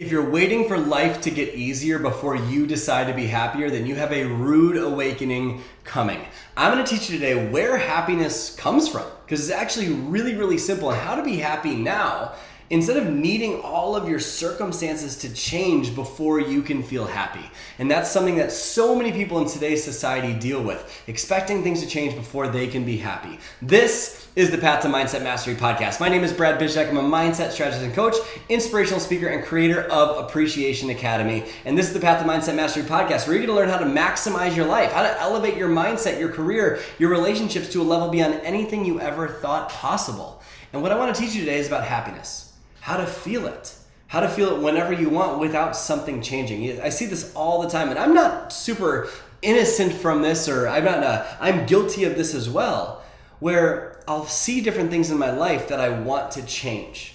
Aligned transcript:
If 0.00 0.10
you're 0.10 0.30
waiting 0.30 0.66
for 0.66 0.78
life 0.78 1.20
to 1.20 1.30
get 1.30 1.54
easier 1.54 1.98
before 1.98 2.34
you 2.34 2.66
decide 2.66 3.06
to 3.08 3.12
be 3.12 3.26
happier, 3.26 3.68
then 3.68 3.86
you 3.86 3.96
have 3.96 4.14
a 4.14 4.24
rude 4.24 4.78
awakening 4.78 5.62
coming. 5.84 6.24
I'm 6.56 6.72
gonna 6.72 6.86
teach 6.86 7.10
you 7.10 7.18
today 7.18 7.50
where 7.50 7.76
happiness 7.76 8.56
comes 8.56 8.88
from, 8.88 9.04
because 9.26 9.46
it's 9.46 9.58
actually 9.58 9.90
really, 9.90 10.34
really 10.34 10.56
simple 10.56 10.90
and 10.90 10.98
how 10.98 11.16
to 11.16 11.22
be 11.22 11.36
happy 11.36 11.74
now 11.74 12.32
instead 12.70 12.96
of 12.96 13.12
needing 13.12 13.60
all 13.62 13.96
of 13.96 14.08
your 14.08 14.20
circumstances 14.20 15.16
to 15.16 15.34
change 15.34 15.92
before 15.92 16.38
you 16.38 16.62
can 16.62 16.84
feel 16.84 17.04
happy. 17.04 17.50
And 17.80 17.90
that's 17.90 18.08
something 18.08 18.36
that 18.36 18.52
so 18.52 18.94
many 18.94 19.10
people 19.10 19.38
in 19.40 19.48
today's 19.48 19.82
society 19.82 20.32
deal 20.38 20.62
with, 20.62 21.02
expecting 21.08 21.64
things 21.64 21.82
to 21.82 21.88
change 21.88 22.14
before 22.14 22.46
they 22.46 22.68
can 22.68 22.84
be 22.84 22.96
happy. 22.96 23.40
This 23.60 24.28
is 24.36 24.52
the 24.52 24.58
Path 24.58 24.82
to 24.82 24.88
Mindset 24.88 25.24
Mastery 25.24 25.56
podcast. 25.56 25.98
My 25.98 26.08
name 26.08 26.22
is 26.22 26.32
Brad 26.32 26.60
Bizjack. 26.60 26.88
I'm 26.88 26.96
a 26.96 27.02
mindset 27.02 27.50
strategist 27.50 27.82
and 27.82 27.92
coach, 27.92 28.14
inspirational 28.48 29.00
speaker, 29.00 29.26
and 29.26 29.44
creator 29.44 29.82
of 29.82 30.24
Appreciation 30.24 30.90
Academy. 30.90 31.44
And 31.64 31.76
this 31.76 31.88
is 31.88 31.92
the 31.92 31.98
Path 31.98 32.22
to 32.22 32.28
Mindset 32.28 32.54
Mastery 32.54 32.84
podcast 32.84 33.26
where 33.26 33.36
you're 33.36 33.44
going 33.44 33.48
to 33.48 33.54
learn 33.54 33.68
how 33.68 33.78
to 33.78 33.84
maximize 33.84 34.54
your 34.54 34.66
life, 34.66 34.92
how 34.92 35.02
to 35.02 35.20
elevate 35.20 35.56
your 35.56 35.68
mindset, 35.68 36.20
your 36.20 36.28
career, 36.28 36.78
your 37.00 37.10
relationships 37.10 37.68
to 37.72 37.82
a 37.82 37.84
level 37.84 38.08
beyond 38.10 38.34
anything 38.44 38.84
you 38.84 39.00
ever 39.00 39.26
thought 39.26 39.70
possible. 39.70 40.40
And 40.72 40.82
what 40.82 40.92
I 40.92 40.96
want 40.96 41.12
to 41.12 41.20
teach 41.20 41.34
you 41.34 41.40
today 41.40 41.58
is 41.58 41.66
about 41.66 41.84
happiness 41.84 42.49
how 42.80 42.96
to 42.96 43.06
feel 43.06 43.46
it 43.46 43.74
how 44.10 44.18
to 44.18 44.28
feel 44.28 44.56
it 44.56 44.60
whenever 44.60 44.92
you 44.92 45.08
want 45.08 45.38
without 45.38 45.76
something 45.76 46.20
changing. 46.20 46.80
I 46.80 46.88
see 46.88 47.06
this 47.06 47.32
all 47.36 47.62
the 47.62 47.70
time 47.70 47.90
and 47.90 47.98
i'm 47.98 48.12
not 48.12 48.52
super 48.52 49.08
innocent 49.40 49.92
from 49.92 50.20
this 50.20 50.48
or 50.48 50.68
i'm 50.68 50.84
not 50.84 51.04
uh, 51.04 51.24
i'm 51.40 51.64
guilty 51.64 52.04
of 52.04 52.16
this 52.16 52.34
as 52.34 52.50
well 52.50 53.02
where 53.38 54.02
i'll 54.08 54.26
see 54.26 54.60
different 54.60 54.90
things 54.90 55.10
in 55.10 55.16
my 55.18 55.30
life 55.30 55.68
that 55.68 55.80
i 55.80 55.88
want 55.88 56.32
to 56.32 56.44
change. 56.44 57.14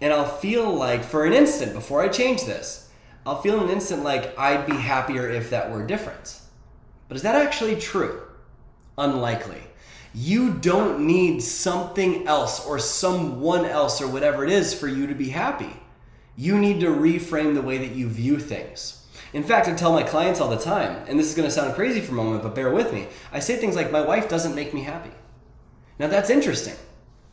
And 0.00 0.12
i'll 0.12 0.26
feel 0.26 0.74
like 0.74 1.04
for 1.04 1.24
an 1.24 1.32
instant 1.32 1.74
before 1.74 2.02
i 2.02 2.08
change 2.08 2.44
this 2.44 2.90
i'll 3.24 3.40
feel 3.40 3.62
an 3.62 3.70
instant 3.70 4.02
like 4.02 4.36
i'd 4.36 4.66
be 4.66 4.76
happier 4.76 5.30
if 5.30 5.50
that 5.50 5.70
were 5.70 5.86
different. 5.86 6.40
But 7.06 7.16
is 7.16 7.22
that 7.22 7.36
actually 7.36 7.76
true? 7.76 8.20
Unlikely 8.98 9.62
you 10.14 10.52
don't 10.52 11.06
need 11.06 11.42
something 11.42 12.26
else 12.26 12.64
or 12.64 12.78
someone 12.78 13.64
else 13.64 14.00
or 14.00 14.08
whatever 14.08 14.44
it 14.44 14.50
is 14.50 14.74
for 14.74 14.88
you 14.88 15.06
to 15.06 15.14
be 15.14 15.30
happy. 15.30 15.74
You 16.36 16.58
need 16.58 16.80
to 16.80 16.86
reframe 16.86 17.54
the 17.54 17.62
way 17.62 17.78
that 17.78 17.94
you 17.94 18.08
view 18.08 18.38
things. 18.38 19.06
In 19.32 19.42
fact, 19.42 19.68
I 19.68 19.74
tell 19.74 19.92
my 19.92 20.02
clients 20.02 20.40
all 20.40 20.50
the 20.50 20.58
time, 20.58 21.04
and 21.08 21.18
this 21.18 21.28
is 21.28 21.34
going 21.34 21.48
to 21.48 21.54
sound 21.54 21.74
crazy 21.74 22.00
for 22.00 22.12
a 22.12 22.16
moment, 22.16 22.42
but 22.42 22.54
bear 22.54 22.70
with 22.70 22.92
me. 22.92 23.08
I 23.32 23.38
say 23.38 23.56
things 23.56 23.76
like, 23.76 23.90
My 23.90 24.02
wife 24.02 24.28
doesn't 24.28 24.54
make 24.54 24.74
me 24.74 24.82
happy. 24.82 25.10
Now, 25.98 26.08
that's 26.08 26.30
interesting 26.30 26.74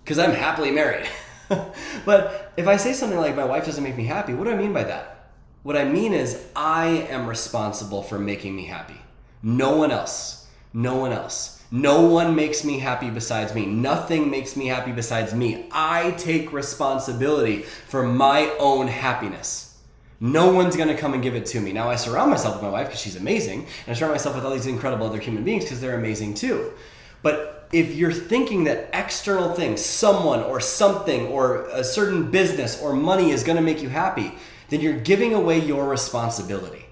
because 0.03 0.17
I'm 0.17 0.31
happily 0.31 0.71
married. 0.71 1.07
but 2.05 2.53
if 2.55 2.67
I 2.67 2.77
say 2.77 2.93
something 2.93 3.19
like, 3.19 3.35
My 3.35 3.43
wife 3.45 3.65
doesn't 3.65 3.83
make 3.83 3.97
me 3.97 4.05
happy, 4.05 4.33
what 4.33 4.45
do 4.45 4.51
I 4.51 4.55
mean 4.55 4.71
by 4.71 4.85
that? 4.85 5.31
What 5.63 5.75
I 5.75 5.83
mean 5.83 6.13
is, 6.13 6.45
I 6.55 6.87
am 7.09 7.27
responsible 7.27 8.01
for 8.01 8.17
making 8.17 8.55
me 8.55 8.65
happy. 8.65 9.01
No 9.43 9.75
one 9.75 9.91
else. 9.91 10.47
No 10.73 10.95
one 10.95 11.11
else. 11.11 11.58
No 11.71 12.01
one 12.01 12.35
makes 12.35 12.63
me 12.63 12.79
happy 12.79 13.11
besides 13.11 13.53
me. 13.53 13.67
Nothing 13.67 14.31
makes 14.31 14.55
me 14.55 14.67
happy 14.67 14.91
besides 14.91 15.35
me. 15.35 15.67
I 15.71 16.11
take 16.11 16.51
responsibility 16.51 17.61
for 17.61 18.01
my 18.01 18.51
own 18.59 18.87
happiness. 18.87 19.77
No 20.19 20.51
one's 20.51 20.75
gonna 20.75 20.97
come 20.97 21.13
and 21.13 21.21
give 21.21 21.35
it 21.35 21.45
to 21.47 21.61
me. 21.61 21.71
Now, 21.71 21.87
I 21.87 21.95
surround 21.95 22.31
myself 22.31 22.55
with 22.55 22.63
my 22.63 22.71
wife 22.71 22.87
because 22.87 22.99
she's 22.99 23.15
amazing, 23.15 23.59
and 23.59 23.69
I 23.87 23.93
surround 23.93 24.15
myself 24.15 24.35
with 24.35 24.45
all 24.45 24.51
these 24.51 24.65
incredible 24.65 25.05
other 25.05 25.19
human 25.19 25.43
beings 25.43 25.63
because 25.63 25.79
they're 25.79 25.95
amazing 25.95 26.33
too. 26.33 26.73
But 27.21 27.67
if 27.71 27.93
you're 27.93 28.11
thinking 28.11 28.63
that 28.63 28.89
external 28.91 29.53
things, 29.53 29.85
someone 29.85 30.41
or 30.41 30.59
something 30.59 31.27
or 31.27 31.67
a 31.67 31.83
certain 31.83 32.31
business 32.31 32.81
or 32.81 32.93
money 32.93 33.29
is 33.29 33.43
gonna 33.43 33.61
make 33.61 33.83
you 33.83 33.89
happy, 33.89 34.33
then 34.69 34.81
you're 34.81 34.99
giving 34.99 35.35
away 35.35 35.59
your 35.59 35.87
responsibility 35.87 36.88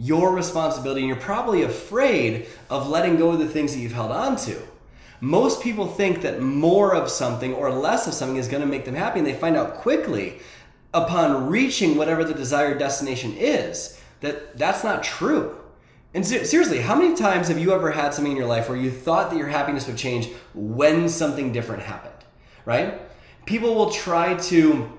your 0.00 0.34
responsibility 0.34 1.02
and 1.02 1.08
you're 1.08 1.16
probably 1.16 1.62
afraid 1.62 2.46
of 2.70 2.88
letting 2.88 3.16
go 3.16 3.32
of 3.32 3.38
the 3.38 3.46
things 3.46 3.74
that 3.74 3.80
you've 3.80 3.92
held 3.92 4.10
on 4.10 4.34
to. 4.34 4.58
Most 5.20 5.62
people 5.62 5.86
think 5.86 6.22
that 6.22 6.40
more 6.40 6.94
of 6.94 7.10
something 7.10 7.52
or 7.52 7.70
less 7.70 8.06
of 8.06 8.14
something 8.14 8.38
is 8.38 8.48
going 8.48 8.62
to 8.62 8.66
make 8.66 8.86
them 8.86 8.94
happy, 8.94 9.18
and 9.18 9.26
they 9.26 9.34
find 9.34 9.56
out 9.56 9.74
quickly 9.74 10.38
upon 10.94 11.48
reaching 11.48 11.98
whatever 11.98 12.24
the 12.24 12.32
desired 12.32 12.78
destination 12.78 13.34
is 13.36 14.00
that 14.20 14.56
that's 14.56 14.82
not 14.82 15.02
true. 15.02 15.58
And 16.14 16.26
seriously, 16.26 16.80
how 16.80 16.96
many 16.96 17.14
times 17.14 17.48
have 17.48 17.58
you 17.58 17.72
ever 17.72 17.90
had 17.90 18.14
something 18.14 18.32
in 18.32 18.38
your 18.38 18.46
life 18.46 18.70
where 18.70 18.78
you 18.78 18.90
thought 18.90 19.30
that 19.30 19.36
your 19.36 19.48
happiness 19.48 19.86
would 19.86 19.98
change 19.98 20.30
when 20.54 21.10
something 21.10 21.52
different 21.52 21.82
happened, 21.82 22.24
right? 22.64 23.00
People 23.44 23.74
will 23.74 23.90
try 23.90 24.34
to 24.34 24.90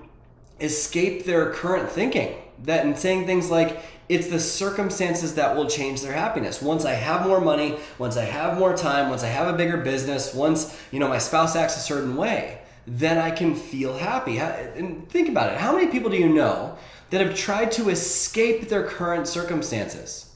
escape 0.60 1.24
their 1.24 1.50
current 1.50 1.90
thinking 1.90 2.36
that 2.62 2.86
and 2.86 2.96
saying 2.96 3.26
things 3.26 3.50
like 3.50 3.82
it's 4.12 4.26
the 4.26 4.38
circumstances 4.38 5.34
that 5.36 5.56
will 5.56 5.66
change 5.66 6.02
their 6.02 6.12
happiness. 6.12 6.60
Once 6.60 6.84
I 6.84 6.92
have 6.92 7.26
more 7.26 7.40
money, 7.40 7.78
once 7.96 8.18
I 8.18 8.24
have 8.24 8.58
more 8.58 8.76
time, 8.76 9.08
once 9.08 9.22
I 9.22 9.28
have 9.28 9.48
a 9.48 9.56
bigger 9.56 9.78
business, 9.78 10.34
once, 10.34 10.78
you 10.90 10.98
know, 10.98 11.08
my 11.08 11.16
spouse 11.16 11.56
acts 11.56 11.78
a 11.78 11.80
certain 11.80 12.14
way, 12.14 12.60
then 12.86 13.16
I 13.16 13.30
can 13.30 13.54
feel 13.54 13.96
happy. 13.96 14.38
And 14.38 15.08
think 15.08 15.30
about 15.30 15.50
it. 15.50 15.58
How 15.58 15.74
many 15.74 15.90
people 15.90 16.10
do 16.10 16.18
you 16.18 16.28
know 16.28 16.76
that 17.08 17.24
have 17.24 17.34
tried 17.34 17.72
to 17.72 17.88
escape 17.88 18.68
their 18.68 18.86
current 18.86 19.26
circumstances? 19.26 20.30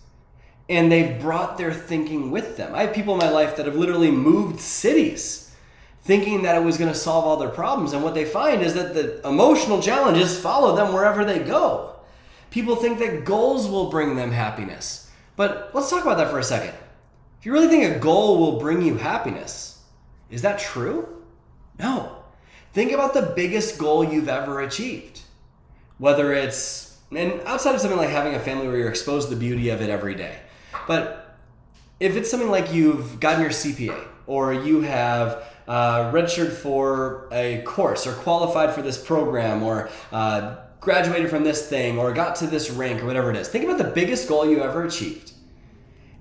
And 0.70 0.90
they've 0.90 1.20
brought 1.20 1.58
their 1.58 1.72
thinking 1.72 2.30
with 2.30 2.56
them. 2.56 2.74
I 2.74 2.84
have 2.84 2.94
people 2.94 3.12
in 3.12 3.20
my 3.20 3.30
life 3.30 3.56
that 3.56 3.66
have 3.66 3.76
literally 3.76 4.10
moved 4.10 4.58
cities 4.60 5.54
thinking 6.02 6.44
that 6.44 6.56
it 6.56 6.64
was 6.64 6.78
going 6.78 6.90
to 6.90 6.98
solve 6.98 7.24
all 7.26 7.36
their 7.36 7.50
problems. 7.50 7.92
And 7.92 8.02
what 8.02 8.14
they 8.14 8.24
find 8.24 8.62
is 8.62 8.72
that 8.74 8.94
the 8.94 9.28
emotional 9.28 9.82
challenges 9.82 10.38
follow 10.38 10.74
them 10.74 10.94
wherever 10.94 11.24
they 11.24 11.40
go. 11.40 11.95
People 12.56 12.76
think 12.76 12.98
that 13.00 13.26
goals 13.26 13.68
will 13.68 13.90
bring 13.90 14.16
them 14.16 14.30
happiness. 14.30 15.10
But 15.36 15.72
let's 15.74 15.90
talk 15.90 16.02
about 16.02 16.16
that 16.16 16.30
for 16.30 16.38
a 16.38 16.42
second. 16.42 16.72
If 17.38 17.44
you 17.44 17.52
really 17.52 17.68
think 17.68 17.94
a 17.94 17.98
goal 17.98 18.38
will 18.38 18.58
bring 18.58 18.80
you 18.80 18.96
happiness, 18.96 19.82
is 20.30 20.40
that 20.40 20.58
true? 20.58 21.22
No. 21.78 22.16
Think 22.72 22.92
about 22.92 23.12
the 23.12 23.34
biggest 23.36 23.76
goal 23.76 24.02
you've 24.02 24.30
ever 24.30 24.62
achieved. 24.62 25.20
Whether 25.98 26.32
it's, 26.32 26.98
and 27.14 27.42
outside 27.42 27.74
of 27.74 27.82
something 27.82 27.98
like 27.98 28.08
having 28.08 28.34
a 28.34 28.40
family 28.40 28.68
where 28.68 28.78
you're 28.78 28.88
exposed 28.88 29.28
to 29.28 29.34
the 29.34 29.38
beauty 29.38 29.68
of 29.68 29.82
it 29.82 29.90
every 29.90 30.14
day, 30.14 30.38
but 30.88 31.36
if 32.00 32.16
it's 32.16 32.30
something 32.30 32.50
like 32.50 32.72
you've 32.72 33.20
gotten 33.20 33.42
your 33.42 33.50
CPA 33.50 34.02
or 34.26 34.54
you 34.54 34.80
have 34.80 35.44
uh, 35.68 36.10
registered 36.10 36.54
for 36.54 37.28
a 37.32 37.60
course 37.66 38.06
or 38.06 38.14
qualified 38.14 38.74
for 38.74 38.80
this 38.80 38.96
program 38.96 39.62
or 39.62 39.90
uh, 40.10 40.56
graduated 40.86 41.28
from 41.28 41.42
this 41.42 41.68
thing 41.68 41.98
or 41.98 42.12
got 42.12 42.36
to 42.36 42.46
this 42.46 42.70
rank 42.70 43.02
or 43.02 43.06
whatever 43.06 43.28
it 43.28 43.36
is. 43.36 43.48
Think 43.48 43.64
about 43.64 43.76
the 43.76 43.90
biggest 43.90 44.28
goal 44.28 44.48
you 44.48 44.62
ever 44.62 44.84
achieved. 44.84 45.32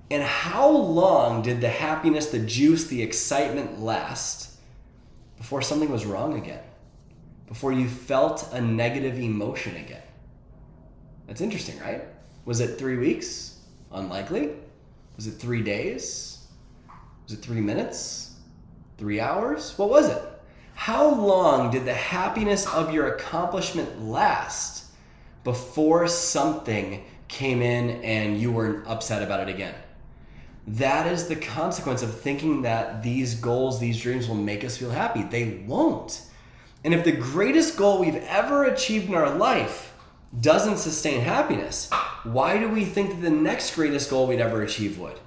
And 0.09 0.23
how 0.23 0.67
long 0.67 1.43
did 1.43 1.61
the 1.61 1.69
happiness, 1.69 2.31
the 2.31 2.39
juice, 2.39 2.87
the 2.87 2.99
excitement 2.99 3.79
last 3.79 4.57
before 5.37 5.61
something 5.61 5.91
was 5.91 6.03
wrong 6.03 6.35
again? 6.35 6.63
Before 7.47 7.73
you 7.73 7.87
felt 7.87 8.51
a 8.53 8.59
negative 8.59 9.19
emotion 9.19 9.75
again? 9.75 10.01
That's 11.27 11.41
interesting, 11.41 11.77
right? 11.79 12.03
Was 12.45 12.59
it 12.59 12.79
three 12.79 12.97
weeks? 12.97 13.59
Unlikely. 13.91 14.49
Was 15.15 15.27
it 15.27 15.33
three 15.33 15.61
days? 15.61 16.43
Was 17.25 17.33
it 17.33 17.45
three 17.45 17.61
minutes? 17.61 18.33
Three 18.97 19.19
hours? 19.19 19.77
What 19.77 19.91
was 19.91 20.09
it? 20.09 20.23
How 20.75 21.09
long 21.09 21.71
did 21.71 21.85
the 21.85 21.93
happiness 21.93 22.67
of 22.67 22.93
your 22.93 23.07
accomplishment 23.07 24.03
last 24.03 24.85
before 25.43 26.07
something 26.07 27.03
came 27.27 27.61
in 27.61 28.03
and 28.03 28.39
you 28.39 28.51
were 28.51 28.83
upset 28.85 29.23
about 29.23 29.39
it 29.39 29.47
again? 29.47 29.73
That 30.67 31.07
is 31.07 31.27
the 31.27 31.35
consequence 31.37 32.03
of 32.03 32.19
thinking 32.19 32.63
that 32.63 33.03
these 33.03 33.35
goals, 33.35 33.79
these 33.79 33.99
dreams 33.99 34.27
will 34.27 34.35
make 34.35 34.63
us 34.63 34.77
feel 34.77 34.91
happy. 34.91 35.23
They 35.23 35.63
won't. 35.65 36.21
And 36.83 36.93
if 36.93 37.03
the 37.03 37.13
greatest 37.13 37.77
goal 37.77 37.99
we've 37.99 38.23
ever 38.27 38.65
achieved 38.65 39.07
in 39.07 39.15
our 39.15 39.33
life 39.33 39.95
doesn't 40.39 40.77
sustain 40.77 41.21
happiness, 41.21 41.89
why 42.23 42.57
do 42.57 42.67
we 42.67 42.83
think 42.83 43.11
that 43.11 43.21
the 43.21 43.29
next 43.29 43.73
greatest 43.75 44.09
goal 44.09 44.27
we'd 44.27 44.41
ever 44.41 44.61
achieve 44.61 44.99
would? 44.99 45.19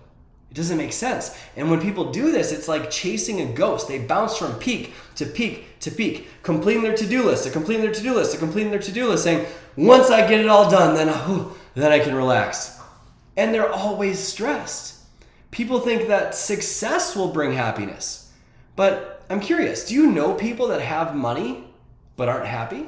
It 0.51 0.55
doesn't 0.55 0.79
make 0.79 0.93
sense. 0.93 1.39
And 1.57 1.71
when 1.71 1.81
people 1.81 2.11
do 2.11 2.33
this, 2.33 2.53
it's 2.53 2.69
like 2.69 2.91
chasing 2.91 3.41
a 3.41 3.53
ghost. 3.53 3.87
They 3.87 3.99
bounce 3.99 4.37
from 4.37 4.55
peak 4.55 4.95
to 5.17 5.27
peak 5.27 5.69
to 5.81 5.91
peak, 5.91 6.29
completing 6.43 6.83
their 6.83 6.97
to-do 6.97 7.25
list, 7.25 7.45
to 7.45 7.51
completing 7.51 7.83
their 7.83 7.95
to-do 7.95 8.15
list, 8.15 8.33
to 8.33 8.39
completing 8.39 8.71
their 8.71 8.81
to-do 8.81 9.09
list, 9.09 9.25
saying, 9.25 9.47
once 9.77 10.11
I 10.11 10.29
get 10.29 10.41
it 10.41 10.49
all 10.49 10.71
done, 10.71 10.95
then, 10.95 11.09
whew, 11.09 11.53
then 11.75 11.93
I 11.93 12.01
can 12.01 12.15
relax. 12.15 12.81
And 13.37 13.55
they're 13.55 13.71
always 13.71 14.19
stressed. 14.19 14.97
People 15.51 15.81
think 15.81 16.09
that 16.09 16.35
success 16.35 17.15
will 17.15 17.33
bring 17.33 17.53
happiness. 17.53 18.33
But 18.75 19.23
I'm 19.31 19.41
curious, 19.41 19.87
do 19.87 19.95
you 19.95 20.11
know 20.11 20.35
people 20.35 20.69
that 20.69 20.81
have 20.81 21.15
money 21.15 21.65
but 22.17 22.29
aren't 22.29 22.47
happy? 22.47 22.87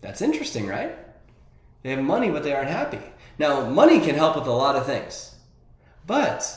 That's 0.00 0.22
interesting, 0.22 0.66
right? 0.66 0.96
They 1.82 1.90
have 1.90 2.02
money 2.02 2.30
but 2.30 2.44
they 2.44 2.54
aren't 2.54 2.70
happy. 2.70 3.00
Now, 3.38 3.68
money 3.68 4.00
can 4.00 4.14
help 4.14 4.36
with 4.36 4.46
a 4.46 4.52
lot 4.52 4.76
of 4.76 4.86
things. 4.86 5.34
But 6.08 6.50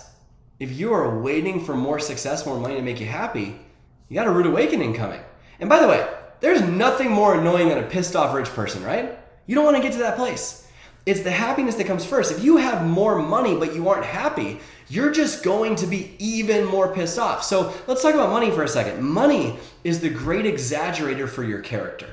if 0.62 0.71
you 0.71 0.94
are 0.94 1.19
waiting 1.19 1.63
for 1.63 1.75
more 1.75 2.00
success, 2.00 2.45
more 2.45 2.57
money 2.57 2.75
to 2.75 2.81
make 2.81 3.01
you 3.01 3.06
happy, 3.06 3.59
you 4.07 4.15
got 4.15 4.25
a 4.25 4.31
rude 4.31 4.45
awakening 4.45 4.94
coming. 4.94 5.19
And 5.59 5.69
by 5.69 5.81
the 5.81 5.89
way, 5.89 6.07
there's 6.39 6.62
nothing 6.62 7.12
more 7.12 7.38
annoying 7.38 7.68
than 7.68 7.77
a 7.77 7.83
pissed 7.83 8.15
off 8.15 8.33
rich 8.33 8.48
person, 8.48 8.81
right? 8.81 9.19
You 9.45 9.56
don't 9.56 9.65
want 9.65 9.75
to 9.75 9.83
get 9.83 9.92
to 9.92 10.00
that 10.00 10.15
place. 10.15 10.69
It's 11.06 11.19
the 11.19 11.31
happiness 11.31 11.75
that 11.75 11.86
comes 11.86 12.06
first. 12.06 12.31
If 12.31 12.42
you 12.42 12.57
have 12.57 12.88
more 12.88 13.19
money 13.19 13.57
but 13.57 13.75
you 13.75 13.89
aren't 13.89 14.06
happy, 14.06 14.62
you're 14.88 15.12
just 15.12 15.44
going 15.44 15.75
to 15.77 15.88
be 15.88 16.15
even 16.18 16.63
more 16.63 16.94
pissed 16.94 17.19
off. 17.19 17.44
So 17.44 17.74
let's 17.88 18.01
talk 18.01 18.13
about 18.13 18.30
money 18.30 18.51
for 18.51 18.63
a 18.63 18.69
second. 18.69 19.04
Money 19.04 19.59
is 19.83 20.00
the 20.00 20.09
great 20.09 20.45
exaggerator 20.45 21.27
for 21.27 21.44
your 21.44 21.59
character. 21.59 22.07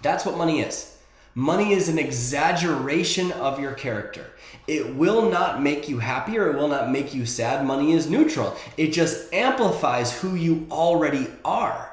That's 0.00 0.24
what 0.24 0.38
money 0.38 0.60
is. 0.60 0.96
Money 1.34 1.72
is 1.72 1.88
an 1.88 1.98
exaggeration 1.98 3.32
of 3.32 3.58
your 3.58 3.72
character. 3.72 4.26
It 4.66 4.96
will 4.96 5.30
not 5.30 5.62
make 5.62 5.88
you 5.88 6.00
happy 6.00 6.38
or 6.38 6.50
it 6.50 6.56
will 6.56 6.68
not 6.68 6.90
make 6.90 7.14
you 7.14 7.24
sad. 7.24 7.64
Money 7.64 7.92
is 7.92 8.10
neutral, 8.10 8.56
it 8.76 8.92
just 8.92 9.32
amplifies 9.32 10.20
who 10.20 10.34
you 10.34 10.66
already 10.70 11.28
are. 11.44 11.92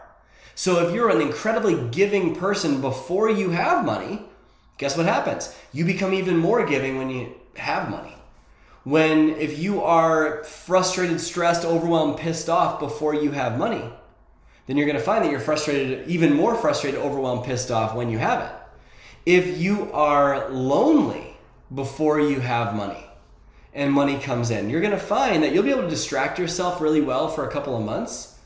So 0.56 0.88
if 0.88 0.94
you're 0.94 1.10
an 1.10 1.22
incredibly 1.22 1.90
giving 1.90 2.36
person 2.36 2.82
before 2.82 3.30
you 3.30 3.52
have 3.52 3.86
money, 3.86 4.24
guess 4.78 4.96
what 4.98 5.06
happens? 5.06 5.56
You 5.72 5.86
become 5.86 6.14
even 6.14 6.38
more 6.38 6.66
giving 6.66 6.98
when 6.98 7.10
you 7.10 7.34
have 7.56 7.90
money. 7.90 8.16
When 8.84 9.30
if 9.30 9.58
you 9.60 9.82
are 9.82 10.44
frustrated, 10.44 11.22
stressed, 11.22 11.64
overwhelmed, 11.64 12.18
pissed 12.18 12.50
off 12.50 12.80
before 12.80 13.16
you 13.16 13.32
have 13.32 13.58
money, 13.58 13.84
then 14.68 14.78
you're 14.78 14.86
going 14.86 14.98
to 14.98 15.04
find 15.04 15.24
that 15.24 15.32
you're 15.32 15.40
frustrated, 15.40 16.08
even 16.08 16.34
more 16.34 16.56
frustrated, 16.56 17.00
overwhelmed, 17.00 17.46
pissed 17.46 17.72
off 17.72 17.96
when 17.96 18.10
you 18.10 18.18
have 18.18 18.42
it. 18.42 18.52
If 19.26 19.58
you 19.58 19.92
are 19.94 20.50
lonely 20.50 21.33
before 21.74 22.20
you 22.20 22.40
have 22.40 22.76
money 22.76 23.06
and 23.74 23.92
money 23.92 24.20
comes 24.20 24.52
in, 24.52 24.70
you're 24.70 24.82
going 24.82 24.92
to 24.92 25.00
find 25.00 25.42
that 25.44 25.54
you'll 25.54 25.64
be 25.64 25.72
able 25.72 25.84
to 25.84 25.90
distract 25.90 26.38
yourself 26.38 26.80
really 26.80 27.02
well 27.02 27.28
for 27.28 27.48
a 27.48 27.52
couple 27.52 27.76
of 27.76 27.84
months. 27.84 28.38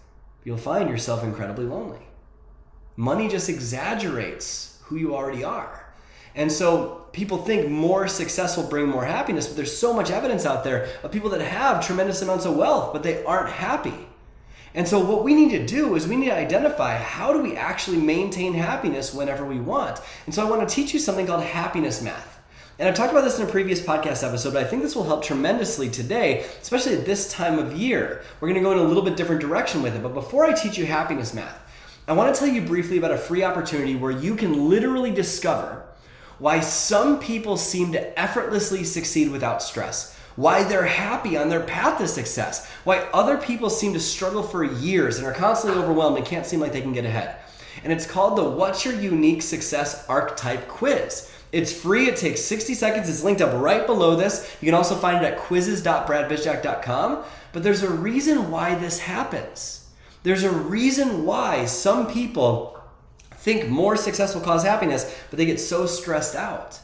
You'll 0.43 0.57
find 0.57 0.89
yourself 0.89 1.23
incredibly 1.23 1.65
lonely. 1.65 1.99
Money 2.95 3.27
just 3.27 3.49
exaggerates 3.49 4.79
who 4.83 4.95
you 4.95 5.15
already 5.15 5.43
are. 5.43 5.93
And 6.35 6.51
so 6.51 7.05
people 7.11 7.39
think 7.39 7.69
more 7.69 8.07
success 8.07 8.55
will 8.55 8.69
bring 8.69 8.87
more 8.87 9.03
happiness, 9.03 9.47
but 9.47 9.57
there's 9.57 9.75
so 9.75 9.91
much 9.91 10.11
evidence 10.11 10.45
out 10.45 10.63
there 10.63 10.87
of 11.03 11.11
people 11.11 11.31
that 11.31 11.41
have 11.41 11.85
tremendous 11.85 12.21
amounts 12.21 12.45
of 12.45 12.55
wealth, 12.55 12.93
but 12.93 13.03
they 13.03 13.23
aren't 13.25 13.49
happy. 13.49 14.07
And 14.73 14.87
so 14.87 15.03
what 15.03 15.23
we 15.23 15.33
need 15.33 15.49
to 15.51 15.65
do 15.65 15.95
is 15.95 16.07
we 16.07 16.15
need 16.15 16.27
to 16.27 16.35
identify 16.35 16.95
how 16.95 17.33
do 17.33 17.41
we 17.41 17.57
actually 17.57 17.97
maintain 17.97 18.53
happiness 18.53 19.13
whenever 19.13 19.45
we 19.45 19.59
want. 19.59 19.99
And 20.25 20.35
so 20.35 20.45
I 20.45 20.49
want 20.49 20.67
to 20.67 20.73
teach 20.73 20.93
you 20.93 20.99
something 20.99 21.25
called 21.25 21.43
happiness 21.43 22.01
math. 22.01 22.36
And 22.79 22.87
I've 22.87 22.93
talked 22.93 23.11
about 23.11 23.23
this 23.23 23.39
in 23.39 23.47
a 23.47 23.49
previous 23.49 23.81
podcast 23.81 24.23
episode, 24.23 24.53
but 24.53 24.63
I 24.63 24.67
think 24.67 24.83
this 24.83 24.95
will 24.95 25.03
help 25.03 25.23
tremendously 25.23 25.89
today, 25.89 26.45
especially 26.61 26.93
at 26.93 27.05
this 27.05 27.31
time 27.31 27.57
of 27.57 27.75
year. 27.75 28.21
We're 28.39 28.49
going 28.49 28.61
to 28.61 28.69
go 28.69 28.71
in 28.71 28.77
a 28.77 28.83
little 28.83 29.01
bit 29.01 29.17
different 29.17 29.41
direction 29.41 29.81
with 29.81 29.95
it. 29.95 30.03
But 30.03 30.13
before 30.13 30.45
I 30.45 30.53
teach 30.53 30.77
you 30.77 30.85
happiness 30.85 31.33
math, 31.33 31.59
I 32.07 32.13
want 32.13 32.33
to 32.33 32.39
tell 32.39 32.47
you 32.47 32.61
briefly 32.61 32.99
about 32.99 33.09
a 33.09 33.17
free 33.17 33.43
opportunity 33.43 33.95
where 33.95 34.11
you 34.11 34.35
can 34.35 34.69
literally 34.69 35.09
discover 35.09 35.87
why 36.37 36.59
some 36.59 37.19
people 37.19 37.57
seem 37.57 37.93
to 37.93 38.19
effortlessly 38.19 38.83
succeed 38.83 39.31
without 39.31 39.63
stress, 39.63 40.15
why 40.35 40.63
they're 40.63 40.85
happy 40.85 41.35
on 41.35 41.49
their 41.49 41.61
path 41.61 41.97
to 41.97 42.07
success, 42.07 42.69
why 42.83 42.99
other 43.11 43.39
people 43.39 43.71
seem 43.71 43.93
to 43.93 43.99
struggle 43.99 44.43
for 44.43 44.63
years 44.63 45.17
and 45.17 45.25
are 45.25 45.33
constantly 45.33 45.81
overwhelmed 45.81 46.17
and 46.17 46.27
can't 46.27 46.45
seem 46.45 46.59
like 46.59 46.73
they 46.73 46.81
can 46.81 46.93
get 46.93 47.05
ahead. 47.05 47.37
And 47.83 47.91
it's 47.91 48.05
called 48.05 48.37
the 48.37 48.47
What's 48.47 48.85
Your 48.85 48.93
Unique 48.93 49.41
Success 49.41 50.07
Archetype 50.07 50.67
Quiz. 50.67 51.31
It's 51.51 51.71
free, 51.71 52.07
it 52.07 52.17
takes 52.17 52.41
60 52.41 52.73
seconds, 52.73 53.09
it's 53.09 53.23
linked 53.23 53.41
up 53.41 53.53
right 53.61 53.85
below 53.85 54.15
this. 54.15 54.55
You 54.61 54.65
can 54.65 54.75
also 54.75 54.95
find 54.95 55.23
it 55.23 55.33
at 55.33 55.39
quizzes.bradbizjack.com. 55.39 57.23
But 57.53 57.63
there's 57.63 57.83
a 57.83 57.89
reason 57.89 58.51
why 58.51 58.75
this 58.75 58.99
happens. 58.99 59.89
There's 60.23 60.43
a 60.43 60.51
reason 60.51 61.25
why 61.25 61.65
some 61.65 62.11
people 62.11 62.79
think 63.31 63.69
more 63.69 63.95
success 63.95 64.35
will 64.35 64.41
cause 64.41 64.63
happiness, 64.63 65.15
but 65.29 65.37
they 65.37 65.45
get 65.45 65.59
so 65.59 65.85
stressed 65.85 66.35
out. 66.35 66.79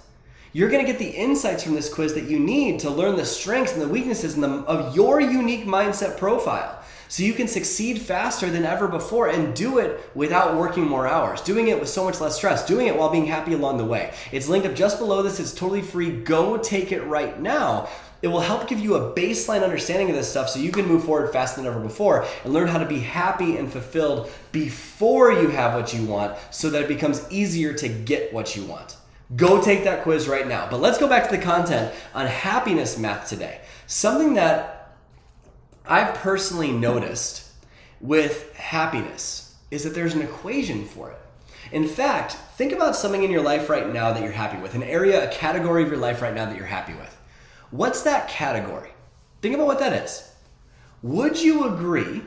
You're 0.55 0.69
going 0.69 0.85
to 0.85 0.91
get 0.91 0.99
the 0.99 1.09
insights 1.09 1.63
from 1.63 1.73
this 1.73 1.91
quiz 1.91 2.13
that 2.13 2.29
you 2.29 2.37
need 2.37 2.79
to 2.81 2.91
learn 2.91 3.15
the 3.15 3.25
strengths 3.25 3.73
and 3.73 3.81
the 3.81 3.87
weaknesses 3.87 4.35
the, 4.35 4.47
of 4.47 4.95
your 4.95 5.19
unique 5.19 5.65
mindset 5.65 6.15
profile 6.15 6.79
so 7.07 7.23
you 7.23 7.33
can 7.33 7.47
succeed 7.47 7.99
faster 7.99 8.51
than 8.51 8.63
ever 8.63 8.87
before 8.87 9.29
and 9.29 9.55
do 9.55 9.79
it 9.79 9.99
without 10.13 10.55
working 10.55 10.83
more 10.83 11.07
hours, 11.07 11.41
doing 11.41 11.69
it 11.69 11.79
with 11.79 11.89
so 11.89 12.03
much 12.05 12.21
less 12.21 12.35
stress, 12.35 12.67
doing 12.67 12.85
it 12.85 12.95
while 12.95 13.09
being 13.09 13.25
happy 13.25 13.53
along 13.53 13.79
the 13.79 13.85
way. 13.85 14.13
It's 14.31 14.47
linked 14.47 14.67
up 14.67 14.75
just 14.75 14.99
below 14.99 15.23
this. 15.23 15.39
It's 15.39 15.55
totally 15.55 15.81
free. 15.81 16.21
Go 16.21 16.59
take 16.59 16.91
it 16.91 17.01
right 17.01 17.39
now. 17.41 17.89
It 18.21 18.27
will 18.27 18.39
help 18.39 18.67
give 18.67 18.79
you 18.79 18.93
a 18.93 19.11
baseline 19.15 19.63
understanding 19.63 20.11
of 20.11 20.15
this 20.15 20.29
stuff 20.29 20.49
so 20.49 20.59
you 20.59 20.71
can 20.71 20.85
move 20.85 21.03
forward 21.03 21.33
faster 21.33 21.61
than 21.61 21.71
ever 21.71 21.79
before 21.79 22.27
and 22.43 22.53
learn 22.53 22.67
how 22.67 22.77
to 22.77 22.85
be 22.85 22.99
happy 22.99 23.57
and 23.57 23.71
fulfilled 23.71 24.29
before 24.51 25.31
you 25.31 25.49
have 25.49 25.73
what 25.73 25.95
you 25.95 26.05
want 26.05 26.37
so 26.51 26.69
that 26.69 26.83
it 26.83 26.87
becomes 26.87 27.25
easier 27.31 27.73
to 27.73 27.89
get 27.89 28.31
what 28.31 28.55
you 28.55 28.63
want. 28.65 28.97
Go 29.35 29.61
take 29.61 29.83
that 29.85 30.03
quiz 30.03 30.27
right 30.27 30.47
now. 30.47 30.67
But 30.69 30.81
let's 30.81 30.97
go 30.97 31.07
back 31.07 31.29
to 31.29 31.35
the 31.35 31.41
content 31.41 31.93
on 32.13 32.27
happiness 32.27 32.97
math 32.97 33.27
today. 33.27 33.61
Something 33.87 34.35
that 34.35 34.95
I've 35.85 36.13
personally 36.15 36.71
noticed 36.71 37.51
with 37.99 38.53
happiness 38.55 39.55
is 39.71 39.83
that 39.83 39.95
there's 39.95 40.13
an 40.13 40.21
equation 40.21 40.85
for 40.85 41.11
it. 41.11 41.19
In 41.71 41.87
fact, 41.87 42.33
think 42.57 42.71
about 42.71 42.95
something 42.95 43.23
in 43.23 43.31
your 43.31 43.41
life 43.41 43.69
right 43.69 43.91
now 43.91 44.13
that 44.13 44.21
you're 44.21 44.31
happy 44.31 44.61
with, 44.61 44.75
an 44.75 44.83
area, 44.83 45.27
a 45.27 45.33
category 45.33 45.83
of 45.83 45.89
your 45.89 45.97
life 45.97 46.21
right 46.21 46.33
now 46.33 46.45
that 46.45 46.57
you're 46.57 46.65
happy 46.65 46.93
with. 46.93 47.17
What's 47.71 48.03
that 48.03 48.27
category? 48.27 48.91
Think 49.41 49.55
about 49.55 49.67
what 49.67 49.79
that 49.79 49.93
is. 50.03 50.31
Would 51.01 51.41
you 51.41 51.65
agree 51.65 52.21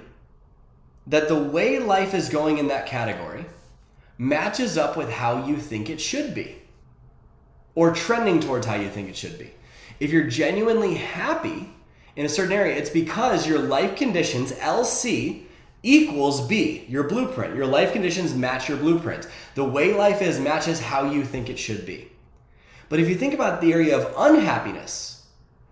that 1.07 1.29
the 1.29 1.41
way 1.41 1.79
life 1.79 2.15
is 2.15 2.29
going 2.29 2.59
in 2.59 2.69
that 2.69 2.87
category 2.87 3.47
matches 4.19 4.77
up 4.77 4.97
with 4.97 5.11
how 5.11 5.47
you 5.47 5.57
think 5.57 5.89
it 5.89 6.01
should 6.01 6.35
be? 6.35 6.57
Or 7.77 7.95
trending 7.95 8.41
towards 8.41 8.67
how 8.67 8.75
you 8.75 8.89
think 8.89 9.09
it 9.09 9.17
should 9.17 9.39
be? 9.39 9.53
If 10.01 10.11
you're 10.11 10.27
genuinely 10.27 10.95
happy 10.95 11.73
in 12.17 12.27
a 12.27 12.29
certain 12.29 12.53
area, 12.53 12.75
it's 12.75 12.91
because 12.91 13.47
your 13.47 13.61
life 13.61 13.95
conditions, 13.95 14.51
LC, 14.51 15.45
equals 15.85 16.45
B, 16.49 16.85
your 16.89 17.05
blueprint. 17.05 17.55
Your 17.55 17.67
life 17.67 17.93
conditions 17.93 18.35
match 18.35 18.69
your 18.69 18.79
blueprint. 18.79 19.29
The 19.55 19.65
way 19.65 19.95
life 19.95 20.21
is 20.21 20.41
matches 20.41 20.81
how 20.81 21.13
you 21.13 21.25
think 21.25 21.49
it 21.49 21.61
should 21.61 21.87
be. 21.87 22.11
But 22.89 22.99
if 22.99 23.09
you 23.09 23.15
think 23.15 23.35
about 23.35 23.61
the 23.61 23.73
area 23.73 23.97
of 23.97 24.13
unhappiness, 24.19 25.17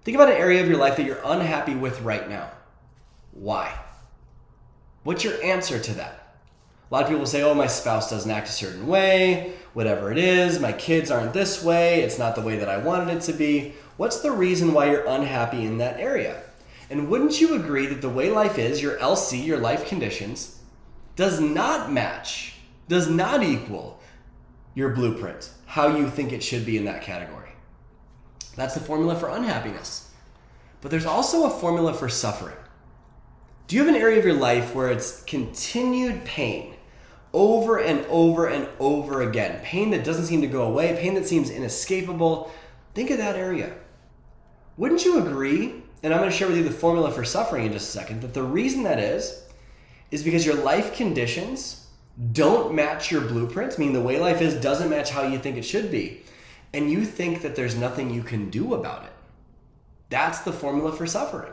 Think 0.05 0.17
about 0.17 0.29
an 0.29 0.37
area 0.37 0.63
of 0.63 0.69
your 0.69 0.79
life 0.79 0.99
that 0.99 1.07
you're 1.07 1.23
unhappy 1.25 1.75
with 1.75 2.03
right 2.03 2.29
now. 2.29 2.51
Why? 3.33 3.75
What's 5.03 5.25
your 5.25 5.43
answer 5.43 5.79
to 5.79 5.95
that? 5.95 6.24
A 6.95 6.99
lot 6.99 7.03
of 7.07 7.11
people 7.11 7.27
say, 7.27 7.43
oh, 7.43 7.55
my 7.55 7.67
spouse 7.67 8.09
doesn't 8.09 8.31
act 8.31 8.49
a 8.49 8.53
certain 8.53 8.87
way, 8.87 9.55
whatever 9.73 10.13
it 10.13 10.17
is, 10.17 10.61
my 10.61 10.71
kids 10.71 11.11
aren't 11.11 11.33
this 11.33 11.61
way, 11.61 12.03
it's 12.03 12.21
not 12.21 12.37
the 12.37 12.41
way 12.41 12.57
that 12.57 12.69
I 12.69 12.77
wanted 12.77 13.17
it 13.17 13.23
to 13.23 13.33
be. 13.33 13.75
What's 13.97 14.21
the 14.21 14.31
reason 14.31 14.73
why 14.73 14.93
you're 14.93 15.05
unhappy 15.05 15.65
in 15.65 15.79
that 15.79 15.99
area? 15.99 16.41
And 16.91 17.09
wouldn't 17.09 17.41
you 17.41 17.57
agree 17.57 17.87
that 17.87 18.01
the 18.01 18.09
way 18.09 18.31
life 18.31 18.61
is, 18.61 18.81
your 18.81 18.97
LC, 18.99 19.45
your 19.45 19.59
life 19.59 19.89
conditions, 19.89 20.61
does 21.17 21.41
not 21.41 21.91
match, 21.91 22.55
does 22.87 23.11
not 23.11 23.43
equal 23.43 24.01
your 24.77 24.91
blueprint, 24.91 25.51
how 25.67 25.97
you 25.97 26.09
think 26.09 26.33
it 26.33 26.45
should 26.45 26.65
be 26.65 26.77
in 26.77 26.85
that 26.85 27.03
category? 27.03 27.51
That's 28.55 28.75
the 28.75 28.79
formula 28.79 29.17
for 29.17 29.31
unhappiness. 29.31 30.13
But 30.81 30.93
there's 30.93 31.07
also 31.07 31.47
a 31.47 31.59
formula 31.59 31.93
for 31.93 32.09
suffering. 32.09 32.57
Do 33.67 33.75
you 33.75 33.85
have 33.85 33.93
an 33.93 34.01
area 34.01 34.21
of 34.21 34.25
your 34.25 34.35
life 34.35 34.77
where 34.77 34.93
it's 34.93 35.25
continued 35.25 36.25
pain 36.25 36.75
over 37.35 37.79
and 37.79 38.07
over 38.07 38.47
and 38.47 38.67
over 38.81 39.21
again? 39.21 39.61
Pain 39.63 39.91
that 39.91 40.05
doesn't 40.05 40.25
seem 40.25 40.41
to 40.41 40.47
go 40.47 40.63
away, 40.63 40.97
pain 40.99 41.13
that 41.15 41.27
seems 41.27 41.51
inescapable. 41.51 42.51
Think 42.95 43.11
of 43.11 43.19
that 43.19 43.37
area. 43.37 43.75
Wouldn't 44.79 45.05
you 45.05 45.19
agree? 45.19 45.83
And 46.03 46.15
I'm 46.15 46.21
going 46.21 46.31
to 46.31 46.37
share 46.37 46.49
with 46.49 46.57
you 46.57 46.65
the 46.65 46.71
formula 46.71 47.11
for 47.11 47.25
suffering 47.25 47.67
in 47.67 47.73
just 47.73 47.91
a 47.91 47.99
second. 47.99 48.23
That 48.23 48.33
the 48.33 48.43
reason 48.43 48.85
that 48.85 48.99
is, 48.99 49.43
is 50.11 50.23
because 50.23 50.47
your 50.47 50.57
life 50.57 50.97
conditions 50.97 51.89
don't 52.33 52.75
match 52.75 53.11
your 53.11 53.21
blueprints, 53.21 53.79
meaning 53.79 53.95
the 53.95 54.01
way 54.01 54.19
life 54.19 54.41
is 54.41 54.55
doesn't 54.55 54.89
match 54.89 55.11
how 55.11 55.23
you 55.23 55.39
think 55.39 55.59
it 55.59 55.65
should 55.65 55.91
be 55.91 56.23
and 56.75 56.91
you 56.91 57.05
think 57.05 57.41
that 57.43 57.55
there's 57.55 57.77
nothing 57.77 58.11
you 58.11 58.23
can 58.23 58.51
do 58.51 58.75
about 58.75 59.05
it. 59.05 59.13
That's 60.11 60.41
the 60.41 60.53
formula 60.53 60.93
for 60.93 61.07
suffering. 61.07 61.53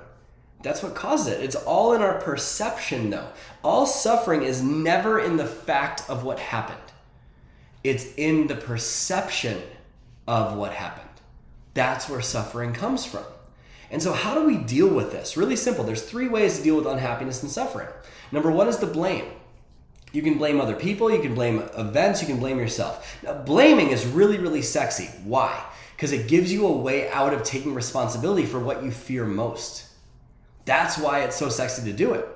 That's 0.63 0.84
what 0.84 0.96
causes 0.96 1.27
it. 1.27 1.44
It's 1.44 1.56
all 1.56 1.94
in 1.94 2.01
our 2.01 2.20
perception, 2.20 3.10
though. 3.10 3.27
All 3.63 3.86
suffering 3.86 4.44
is 4.44 4.62
never 4.62 5.20
in 5.20 5.38
the 5.38 5.46
fact 5.46 6.03
of 6.10 6.24
what 6.24 6.39
happened, 6.39 6.80
it's 7.84 8.13
in 8.15 8.48
the 8.48 8.56
perception 8.56 9.62
of 10.27 10.56
what 10.56 10.74
happened. 10.74 11.08
That's 11.74 12.10
where 12.10 12.22
suffering 12.22 12.74
comes 12.74 13.06
from. 13.06 13.24
And 13.89 14.01
so, 14.01 14.13
how 14.13 14.36
do 14.36 14.46
we 14.46 14.58
deal 14.58 14.88
with 14.88 15.12
this? 15.12 15.36
Really 15.36 15.56
simple. 15.56 15.84
There's 15.84 16.01
three 16.01 16.27
ways 16.27 16.58
to 16.58 16.63
deal 16.63 16.77
with 16.77 16.86
unhappiness 16.86 17.44
and 17.44 17.51
suffering. 17.51 17.88
Number 18.32 18.51
one 18.51 18.68
is 18.68 18.77
the 18.77 18.88
blame. 18.88 19.25
You 20.13 20.22
can 20.22 20.38
blame 20.38 20.60
other 20.60 20.75
people, 20.75 21.10
you 21.10 21.22
can 21.22 21.34
blame 21.34 21.60
events, 21.77 22.22
you 22.22 22.27
can 22.27 22.38
blame 22.38 22.60
yourself. 22.60 23.18
Now, 23.24 23.34
blaming 23.34 23.91
is 23.91 24.06
really, 24.06 24.38
really 24.38 24.62
sexy. 24.62 25.06
Why? 25.24 25.63
Because 25.96 26.12
it 26.12 26.27
gives 26.27 26.51
you 26.51 26.68
a 26.68 26.72
way 26.72 27.10
out 27.12 27.34
of 27.34 27.44
taking 27.44 27.74
responsibility 27.74 28.46
for 28.46 28.60
what 28.60 28.84
you 28.84 28.91
fear 28.91 29.25
most. 29.25 29.86
That's 30.65 30.98
why 30.98 31.22
it's 31.22 31.36
so 31.36 31.50
sexy 31.50 31.84
to 31.89 31.94
do 31.94 32.13
it. 32.13 32.27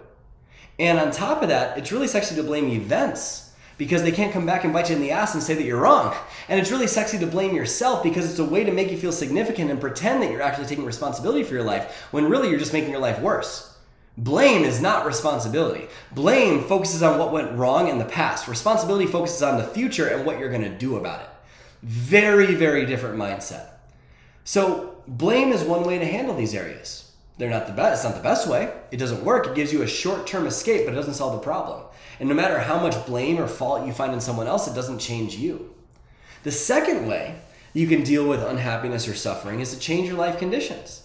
And 0.79 0.99
on 0.99 1.11
top 1.11 1.41
of 1.41 1.49
that, 1.49 1.77
it's 1.77 1.91
really 1.91 2.07
sexy 2.07 2.35
to 2.35 2.43
blame 2.43 2.69
events 2.69 3.53
because 3.77 4.03
they 4.03 4.11
can't 4.11 4.33
come 4.33 4.45
back 4.45 4.63
and 4.63 4.73
bite 4.73 4.89
you 4.89 4.95
in 4.95 5.01
the 5.01 5.11
ass 5.11 5.33
and 5.33 5.43
say 5.43 5.53
that 5.53 5.63
you're 5.63 5.81
wrong. 5.81 6.15
And 6.47 6.59
it's 6.59 6.71
really 6.71 6.87
sexy 6.87 7.17
to 7.19 7.27
blame 7.27 7.55
yourself 7.55 8.03
because 8.03 8.29
it's 8.29 8.39
a 8.39 8.45
way 8.45 8.63
to 8.63 8.71
make 8.71 8.91
you 8.91 8.97
feel 8.97 9.11
significant 9.11 9.69
and 9.69 9.81
pretend 9.81 10.21
that 10.21 10.31
you're 10.31 10.41
actually 10.41 10.67
taking 10.67 10.85
responsibility 10.85 11.43
for 11.43 11.53
your 11.53 11.63
life 11.63 12.07
when 12.11 12.29
really 12.29 12.49
you're 12.49 12.59
just 12.59 12.73
making 12.73 12.91
your 12.91 12.99
life 12.99 13.19
worse. 13.19 13.77
Blame 14.17 14.63
is 14.63 14.81
not 14.81 15.05
responsibility. 15.05 15.87
Blame 16.13 16.63
focuses 16.63 17.03
on 17.03 17.19
what 17.19 17.33
went 17.33 17.51
wrong 17.57 17.89
in 17.89 17.97
the 17.97 18.05
past. 18.05 18.47
Responsibility 18.47 19.05
focuses 19.05 19.41
on 19.41 19.57
the 19.57 19.67
future 19.67 20.07
and 20.07 20.25
what 20.25 20.39
you're 20.39 20.49
going 20.49 20.61
to 20.61 20.69
do 20.69 20.95
about 20.95 21.21
it. 21.21 21.29
Very, 21.83 22.55
very 22.55 22.85
different 22.85 23.17
mindset. 23.17 23.67
So, 24.45 24.95
blame 25.05 25.51
is 25.51 25.63
one 25.63 25.83
way 25.83 25.99
to 25.99 26.05
handle 26.05 26.35
these 26.35 26.55
areas. 26.55 27.04
They're 27.37 27.49
not 27.49 27.67
the 27.67 27.73
best. 27.73 28.05
It's 28.05 28.13
not 28.13 28.21
the 28.21 28.27
best 28.27 28.47
way. 28.47 28.73
It 28.91 28.97
doesn't 28.97 29.25
work. 29.25 29.47
It 29.47 29.55
gives 29.55 29.73
you 29.73 29.81
a 29.81 29.87
short-term 29.87 30.47
escape, 30.47 30.85
but 30.85 30.93
it 30.93 30.97
doesn't 30.97 31.15
solve 31.15 31.33
the 31.33 31.43
problem. 31.43 31.83
And 32.19 32.29
no 32.29 32.35
matter 32.35 32.59
how 32.59 32.79
much 32.79 33.05
blame 33.05 33.39
or 33.39 33.47
fault 33.47 33.85
you 33.85 33.91
find 33.91 34.13
in 34.13 34.21
someone 34.21 34.47
else, 34.47 34.67
it 34.67 34.75
doesn't 34.75 34.99
change 34.99 35.35
you. 35.35 35.75
The 36.43 36.51
second 36.51 37.07
way 37.07 37.35
you 37.73 37.87
can 37.87 38.03
deal 38.03 38.27
with 38.27 38.41
unhappiness 38.41 39.07
or 39.07 39.15
suffering 39.15 39.59
is 39.59 39.73
to 39.73 39.79
change 39.79 40.07
your 40.07 40.17
life 40.17 40.39
conditions. 40.39 41.03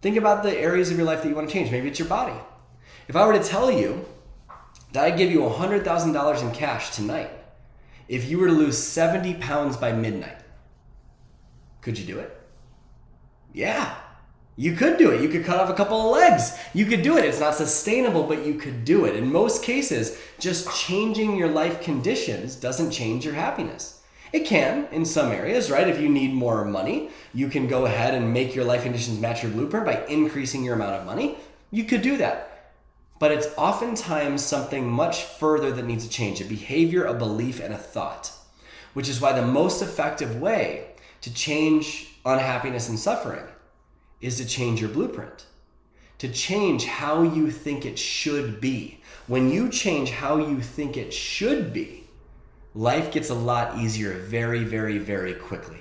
Think 0.00 0.16
about 0.16 0.42
the 0.42 0.58
areas 0.58 0.90
of 0.90 0.96
your 0.96 1.06
life 1.06 1.22
that 1.22 1.28
you 1.28 1.34
want 1.34 1.48
to 1.48 1.52
change. 1.52 1.70
Maybe 1.70 1.88
it's 1.88 1.98
your 1.98 2.08
body. 2.08 2.38
If 3.06 3.16
I 3.16 3.26
were 3.26 3.34
to 3.34 3.42
tell 3.42 3.70
you 3.70 4.06
that 4.92 5.04
I'd 5.04 5.18
give 5.18 5.30
you 5.30 5.40
$100,000 5.40 6.42
in 6.42 6.52
cash 6.52 6.94
tonight 6.94 7.30
if 8.08 8.28
you 8.28 8.38
were 8.38 8.48
to 8.48 8.52
lose 8.52 8.78
70 8.78 9.34
pounds 9.34 9.76
by 9.76 9.92
midnight, 9.92 10.38
could 11.80 11.98
you 11.98 12.04
do 12.06 12.18
it? 12.18 12.38
Yeah, 13.52 13.94
you 14.56 14.76
could 14.76 14.98
do 14.98 15.10
it. 15.10 15.20
You 15.20 15.28
could 15.28 15.44
cut 15.44 15.58
off 15.58 15.68
a 15.68 15.74
couple 15.74 16.00
of 16.00 16.12
legs. 16.12 16.56
You 16.74 16.86
could 16.86 17.02
do 17.02 17.18
it. 17.18 17.24
It's 17.24 17.40
not 17.40 17.56
sustainable, 17.56 18.22
but 18.22 18.46
you 18.46 18.54
could 18.54 18.84
do 18.84 19.04
it. 19.04 19.16
In 19.16 19.32
most 19.32 19.64
cases, 19.64 20.20
just 20.38 20.72
changing 20.76 21.36
your 21.36 21.48
life 21.48 21.82
conditions 21.82 22.54
doesn't 22.54 22.92
change 22.92 23.24
your 23.24 23.34
happiness. 23.34 24.02
It 24.32 24.46
can 24.46 24.86
in 24.92 25.04
some 25.04 25.32
areas, 25.32 25.70
right? 25.70 25.88
If 25.88 26.00
you 26.00 26.08
need 26.08 26.32
more 26.32 26.64
money, 26.64 27.10
you 27.32 27.48
can 27.48 27.66
go 27.66 27.86
ahead 27.86 28.14
and 28.14 28.32
make 28.32 28.54
your 28.54 28.64
life 28.64 28.82
conditions 28.82 29.18
match 29.18 29.42
your 29.42 29.52
blueprint 29.52 29.86
by 29.86 30.04
increasing 30.06 30.64
your 30.64 30.74
amount 30.74 30.96
of 30.96 31.06
money. 31.06 31.36
You 31.72 31.84
could 31.84 32.02
do 32.02 32.16
that. 32.18 32.72
But 33.18 33.32
it's 33.32 33.48
oftentimes 33.56 34.44
something 34.44 34.88
much 34.88 35.22
further 35.24 35.72
that 35.72 35.86
needs 35.86 36.04
to 36.04 36.10
change 36.10 36.40
a 36.40 36.44
behavior, 36.44 37.04
a 37.04 37.14
belief, 37.14 37.60
and 37.60 37.72
a 37.72 37.78
thought, 37.78 38.32
which 38.92 39.08
is 39.08 39.20
why 39.20 39.32
the 39.32 39.46
most 39.46 39.82
effective 39.82 40.40
way 40.40 40.88
to 41.22 41.32
change 41.32 42.18
unhappiness 42.24 42.88
and 42.88 42.98
suffering 42.98 43.44
is 44.24 44.38
to 44.38 44.46
change 44.46 44.80
your 44.80 44.88
blueprint, 44.88 45.44
to 46.16 46.28
change 46.28 46.86
how 46.86 47.20
you 47.20 47.50
think 47.50 47.84
it 47.84 47.98
should 47.98 48.58
be. 48.58 48.98
When 49.26 49.50
you 49.50 49.68
change 49.68 50.10
how 50.10 50.38
you 50.38 50.62
think 50.62 50.96
it 50.96 51.12
should 51.12 51.74
be, 51.74 52.04
life 52.74 53.12
gets 53.12 53.28
a 53.28 53.34
lot 53.34 53.78
easier 53.78 54.14
very, 54.14 54.64
very, 54.64 54.96
very 54.96 55.34
quickly. 55.34 55.80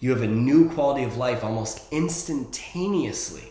You 0.00 0.10
have 0.10 0.20
a 0.20 0.26
new 0.26 0.68
quality 0.68 1.02
of 1.04 1.16
life 1.16 1.42
almost 1.42 1.90
instantaneously 1.90 3.50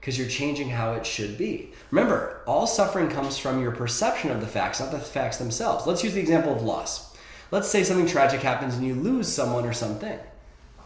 because 0.00 0.16
you're 0.16 0.28
changing 0.28 0.70
how 0.70 0.94
it 0.94 1.04
should 1.04 1.36
be. 1.36 1.72
Remember, 1.90 2.40
all 2.46 2.66
suffering 2.66 3.10
comes 3.10 3.36
from 3.36 3.60
your 3.60 3.72
perception 3.72 4.30
of 4.30 4.40
the 4.40 4.46
facts, 4.46 4.80
not 4.80 4.92
the 4.92 4.98
facts 4.98 5.36
themselves. 5.36 5.86
Let's 5.86 6.02
use 6.02 6.14
the 6.14 6.20
example 6.20 6.54
of 6.54 6.62
loss. 6.62 7.14
Let's 7.50 7.68
say 7.68 7.84
something 7.84 8.06
tragic 8.06 8.40
happens 8.40 8.76
and 8.76 8.86
you 8.86 8.94
lose 8.94 9.28
someone 9.28 9.66
or 9.66 9.74
something. 9.74 10.18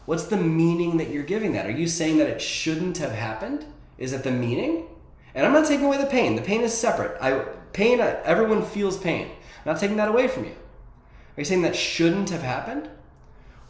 What's 0.07 0.25
the 0.25 0.37
meaning 0.37 0.97
that 0.97 1.11
you're 1.11 1.25
giving 1.25 1.53
that? 1.53 1.67
Are 1.67 1.71
you 1.71 1.89
saying 1.89 2.19
that 2.19 2.29
it 2.29 2.41
shouldn't 2.41 2.99
have 2.99 3.13
happened? 3.13 3.67
Is 3.99 4.13
that 4.13 4.25
the 4.25 4.31
meaning? 4.31 4.87
And 5.35 5.45
I'm 5.45 5.53
not 5.53 5.67
taking 5.67 5.85
away 5.85 5.99
the 5.99 6.07
pain. 6.07 6.37
The 6.37 6.43
pain 6.43 6.63
is 6.63 6.73
separate. 6.73 7.21
I 7.21 7.45
pain 7.73 8.01
everyone 8.01 8.65
feels 8.65 8.97
pain. 8.97 9.27
I'm 9.27 9.73
not 9.73 9.81
taking 9.81 9.97
that 9.99 10.09
away 10.09 10.29
from 10.29 10.45
you. 10.45 10.53
Are 10.53 11.41
you 11.41 11.45
saying 11.45 11.63
that 11.63 11.77
shouldn't 11.77 12.31
have 12.31 12.43
happened? 12.43 12.89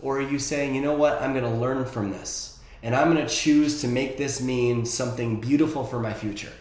Or 0.00 0.19
are 0.19 0.31
you 0.31 0.38
saying, 0.38 0.75
you 0.75 0.83
know 0.83 0.95
what, 0.95 1.21
I'm 1.21 1.33
going 1.33 1.45
to 1.45 1.59
learn 1.59 1.85
from 1.87 2.11
this 2.11 2.61
and 2.83 2.95
I'm 2.95 3.12
going 3.12 3.26
to 3.26 3.35
choose 3.35 3.81
to 3.81 3.88
make 3.88 4.19
this 4.19 4.40
mean 4.40 4.85
something 4.85 5.40
beautiful 5.40 5.85
for 5.85 5.99
my 5.99 6.12
future? 6.12 6.52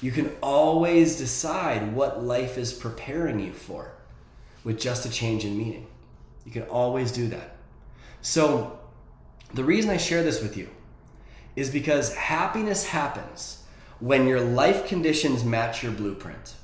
You 0.00 0.10
can 0.10 0.34
always 0.42 1.16
decide 1.16 1.94
what 1.94 2.24
life 2.24 2.58
is 2.58 2.72
preparing 2.72 3.38
you 3.38 3.52
for 3.52 3.92
with 4.64 4.80
just 4.80 5.06
a 5.06 5.10
change 5.10 5.44
in 5.44 5.56
meaning. 5.56 5.86
You 6.44 6.52
can 6.52 6.62
always 6.64 7.12
do 7.12 7.28
that. 7.28 7.56
So, 8.20 8.78
the 9.54 9.64
reason 9.64 9.90
I 9.90 9.96
share 9.96 10.22
this 10.22 10.42
with 10.42 10.56
you 10.56 10.68
is 11.56 11.70
because 11.70 12.14
happiness 12.14 12.86
happens 12.86 13.62
when 14.00 14.26
your 14.26 14.40
life 14.40 14.86
conditions 14.86 15.44
match 15.44 15.82
your 15.82 15.92
blueprint. 15.92 16.54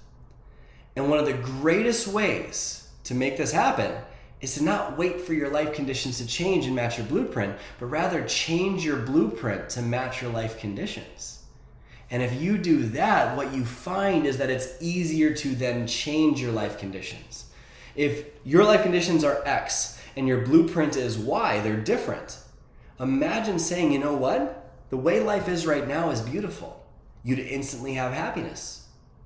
And 0.96 1.08
one 1.08 1.18
of 1.18 1.26
the 1.26 1.34
greatest 1.34 2.08
ways 2.08 2.88
to 3.04 3.14
make 3.14 3.36
this 3.36 3.52
happen 3.52 3.94
is 4.40 4.54
to 4.54 4.64
not 4.64 4.98
wait 4.98 5.20
for 5.20 5.34
your 5.34 5.50
life 5.50 5.72
conditions 5.72 6.18
to 6.18 6.26
change 6.26 6.66
and 6.66 6.74
match 6.74 6.98
your 6.98 7.06
blueprint, 7.06 7.56
but 7.78 7.86
rather 7.86 8.24
change 8.26 8.84
your 8.84 8.96
blueprint 8.96 9.68
to 9.70 9.82
match 9.82 10.20
your 10.20 10.32
life 10.32 10.58
conditions. 10.58 11.44
And 12.10 12.22
if 12.22 12.40
you 12.40 12.58
do 12.58 12.82
that, 12.88 13.36
what 13.36 13.54
you 13.54 13.64
find 13.64 14.26
is 14.26 14.38
that 14.38 14.50
it's 14.50 14.74
easier 14.80 15.32
to 15.34 15.54
then 15.54 15.86
change 15.86 16.40
your 16.40 16.50
life 16.50 16.78
conditions. 16.78 17.44
If 17.94 18.26
your 18.44 18.64
life 18.64 18.82
conditions 18.82 19.22
are 19.22 19.42
X 19.44 20.00
and 20.16 20.26
your 20.26 20.44
blueprint 20.44 20.96
is 20.96 21.18
Y, 21.18 21.60
they're 21.60 21.76
different. 21.76 22.38
Imagine 23.00 23.58
saying, 23.58 23.92
you 23.92 23.98
know 23.98 24.14
what? 24.14 24.72
The 24.90 24.96
way 24.96 25.20
life 25.20 25.48
is 25.48 25.66
right 25.66 25.86
now 25.86 26.10
is 26.10 26.20
beautiful. 26.20 26.84
You'd 27.24 27.38
instantly 27.38 27.94
have 27.94 28.12
happiness 28.12 28.80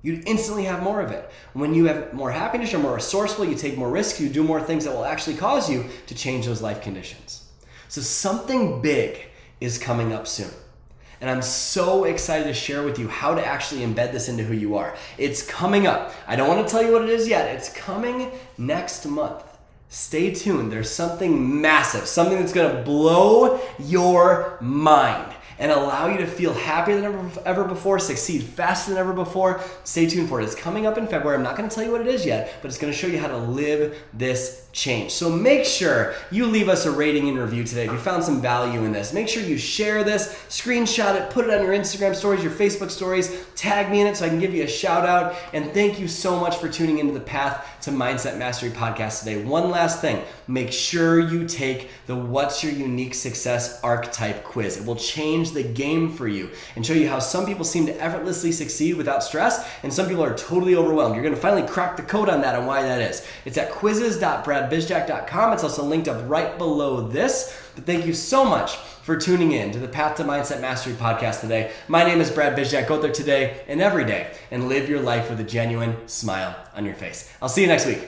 you'd 0.05 0.27
instantly 0.27 0.65
have 0.65 0.83
more 0.83 1.01
of 1.01 1.11
it. 1.11 1.31
When 1.53 1.73
you 1.73 1.85
have 1.85 2.13
more 2.13 2.29
happiness, 2.29 2.71
you're 2.71 2.79
more 2.79 2.93
resourceful, 2.93 3.43
you 3.43 3.55
take 3.55 3.75
more 3.75 3.89
risks, 3.89 4.21
you 4.21 4.29
do 4.29 4.43
more 4.43 4.61
things 4.61 4.85
that 4.85 4.93
will 4.93 5.03
actually 5.03 5.35
cause 5.35 5.67
you 5.67 5.85
to 6.05 6.13
change 6.13 6.45
those 6.45 6.61
life 6.61 6.81
conditions. 6.81 7.49
So 7.87 8.01
something 8.01 8.83
big 8.83 9.25
is 9.59 9.79
coming 9.79 10.13
up 10.13 10.27
soon. 10.27 10.51
And 11.21 11.29
I'm 11.29 11.41
so 11.41 12.03
excited 12.03 12.43
to 12.43 12.53
share 12.53 12.83
with 12.83 12.99
you 12.99 13.07
how 13.07 13.33
to 13.33 13.43
actually 13.43 13.81
embed 13.81 14.11
this 14.11 14.29
into 14.29 14.43
who 14.43 14.53
you 14.53 14.75
are. 14.75 14.95
It's 15.17 15.43
coming 15.43 15.87
up. 15.87 16.13
I 16.27 16.35
don't 16.35 16.47
want 16.47 16.67
to 16.67 16.71
tell 16.71 16.83
you 16.83 16.91
what 16.91 17.01
it 17.01 17.09
is 17.09 17.27
yet. 17.27 17.55
It's 17.55 17.73
coming 17.73 18.31
next 18.59 19.07
month. 19.07 19.43
Stay 19.89 20.33
tuned. 20.33 20.71
There's 20.71 20.89
something 20.89 21.61
massive, 21.61 22.07
something 22.07 22.39
that's 22.39 22.53
going 22.53 22.75
to 22.75 22.81
blow 22.83 23.59
your 23.79 24.57
mind 24.61 25.33
and 25.57 25.71
allow 25.71 26.07
you 26.07 26.17
to 26.17 26.27
feel 26.27 26.53
happier 26.53 26.99
than 26.99 27.31
ever, 27.45 27.63
before, 27.63 27.97
succeed 27.97 28.43
faster 28.43 28.91
than 28.91 28.99
ever 28.99 29.13
before. 29.13 29.61
Stay 29.83 30.05
tuned 30.05 30.27
for 30.27 30.41
it. 30.41 30.43
It's 30.43 30.55
coming 30.55 30.85
up 30.85 30.97
in 30.97 31.07
February. 31.07 31.37
I'm 31.37 31.43
not 31.43 31.55
going 31.55 31.69
to 31.69 31.73
tell 31.73 31.83
you 31.83 31.91
what 31.91 32.01
it 32.01 32.07
is 32.07 32.25
yet, 32.25 32.59
but 32.61 32.67
it's 32.67 32.77
going 32.77 32.91
to 32.91 32.97
show 32.97 33.07
you 33.07 33.19
how 33.19 33.27
to 33.27 33.37
live 33.37 33.97
this 34.13 34.67
change. 34.73 35.11
So 35.11 35.29
make 35.29 35.63
sure 35.63 36.13
you 36.29 36.45
leave 36.45 36.67
us 36.67 36.85
a 36.85 36.91
rating 36.91 37.29
and 37.29 37.39
review 37.39 37.63
today 37.63 37.85
if 37.85 37.91
you 37.91 37.97
found 37.97 38.23
some 38.23 38.41
value 38.41 38.83
in 38.83 38.91
this. 38.91 39.13
Make 39.13 39.29
sure 39.29 39.41
you 39.41 39.57
share 39.57 40.03
this, 40.03 40.27
screenshot 40.49 41.15
it, 41.15 41.29
put 41.29 41.45
it 41.45 41.53
on 41.53 41.63
your 41.63 41.73
Instagram 41.73 42.13
stories, 42.13 42.43
your 42.43 42.51
Facebook 42.51 42.91
stories, 42.91 43.45
tag 43.55 43.89
me 43.89 44.01
in 44.01 44.07
it 44.07 44.17
so 44.17 44.25
I 44.25 44.29
can 44.29 44.39
give 44.39 44.53
you 44.53 44.63
a 44.63 44.67
shout 44.67 45.05
out. 45.05 45.35
And 45.53 45.71
thank 45.71 45.99
you 45.99 46.09
so 46.09 46.37
much 46.37 46.57
for 46.57 46.67
tuning 46.67 46.99
into 46.99 47.13
the 47.13 47.21
Path 47.21 47.65
to 47.85 47.91
Mindset 47.91 48.39
Mastery 48.39 48.71
podcast 48.71 49.19
today. 49.19 49.43
One 49.43 49.69
last 49.69 50.01
thing 50.01 50.23
make 50.47 50.71
sure 50.71 51.19
you 51.19 51.47
take 51.47 51.91
the 52.07 52.15
What's 52.15 52.63
Your 52.63 52.73
Unique 52.73 53.13
Success 53.13 53.79
Archetype 53.83 54.43
quiz. 54.43 54.77
It 54.77 54.87
will 54.87 54.95
change 54.95 55.51
the 55.51 55.61
game 55.61 56.11
for 56.11 56.27
you 56.27 56.49
and 56.75 56.83
show 56.83 56.93
you 56.93 57.07
how 57.07 57.19
some 57.19 57.45
people 57.45 57.63
seem 57.63 57.85
to 57.85 58.01
effortlessly 58.01 58.51
succeed 58.51 58.95
without 58.95 59.23
stress 59.23 59.69
and 59.83 59.93
some 59.93 60.07
people 60.07 60.23
are 60.23 60.35
totally 60.35 60.73
overwhelmed. 60.73 61.13
You're 61.13 61.23
going 61.23 61.35
to 61.35 61.39
finally 61.39 61.67
crack 61.67 61.95
the 61.95 62.01
code 62.01 62.27
on 62.27 62.41
that 62.41 62.55
and 62.55 62.65
why 62.65 62.81
that 62.81 63.01
is. 63.01 63.23
It's 63.45 63.59
at 63.59 63.69
quizzes.bradbizjack.com. 63.69 65.53
It's 65.53 65.63
also 65.63 65.83
linked 65.83 66.07
up 66.07 66.27
right 66.27 66.57
below 66.57 67.07
this. 67.07 67.64
But 67.75 67.85
thank 67.85 68.05
you 68.05 68.13
so 68.13 68.45
much 68.45 68.77
for 68.77 69.17
tuning 69.17 69.51
in 69.51 69.71
to 69.71 69.79
the 69.79 69.87
Path 69.87 70.15
to 70.17 70.23
Mindset 70.23 70.61
Mastery 70.61 70.93
podcast 70.93 71.41
today. 71.41 71.73
My 71.89 72.05
name 72.05 72.21
is 72.21 72.31
Brad 72.31 72.57
Bizjack. 72.57 72.87
Go 72.87 73.01
there 73.01 73.11
today 73.11 73.63
and 73.67 73.81
every 73.81 74.05
day 74.05 74.31
and 74.49 74.69
live 74.69 74.87
your 74.87 75.01
life 75.01 75.29
with 75.29 75.41
a 75.41 75.43
genuine 75.43 76.07
smile 76.07 76.55
on 76.73 76.85
your 76.85 76.95
face. 76.95 77.29
I'll 77.41 77.49
see 77.49 77.61
you 77.61 77.67
next 77.67 77.85
week. 77.85 78.07